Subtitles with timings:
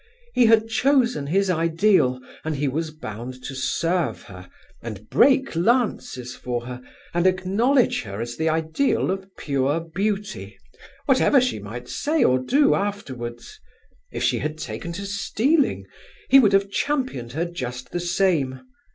[0.33, 4.49] He had chosen his ideal, and he was bound to serve her,
[4.81, 6.81] and break lances for her,
[7.13, 10.57] and acknowledge her as the ideal of pure Beauty,
[11.05, 13.59] whatever she might say or do afterwards.
[14.11, 15.85] If she had taken to stealing,
[16.31, 18.61] he would have championed her just the same.